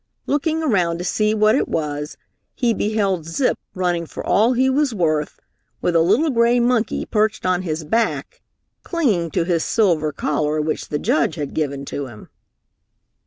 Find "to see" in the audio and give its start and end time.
0.97-1.35